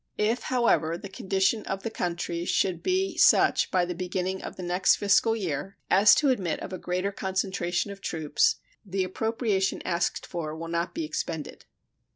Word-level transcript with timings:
If, 0.17 0.41
however, 0.49 0.97
the 0.97 1.09
condition 1.09 1.61
of 1.67 1.83
the 1.83 1.91
country 1.91 2.43
should 2.43 2.81
be 2.81 3.17
such 3.17 3.69
by 3.69 3.85
the 3.85 3.93
beginning 3.93 4.41
of 4.41 4.55
the 4.55 4.63
next 4.63 4.95
fiscal 4.95 5.35
year 5.35 5.77
as 5.91 6.15
to 6.15 6.29
admit 6.31 6.59
of 6.61 6.73
a 6.73 6.79
greater 6.79 7.11
concentration 7.11 7.91
of 7.91 8.01
troops, 8.01 8.55
the 8.83 9.03
appropriation 9.03 9.79
asked 9.85 10.25
for 10.25 10.57
will 10.57 10.69
not 10.69 10.95
be 10.95 11.05
expended. 11.05 11.65